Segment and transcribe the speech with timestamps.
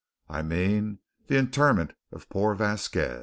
[0.27, 0.97] I mean
[1.27, 3.19] the interment of poor Vasquez.